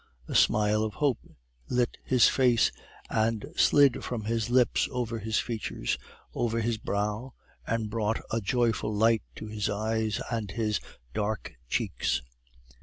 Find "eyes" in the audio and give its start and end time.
9.69-10.19